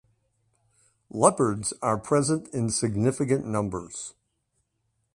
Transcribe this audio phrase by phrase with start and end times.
[1.11, 4.15] Leopards are present in significant numbers.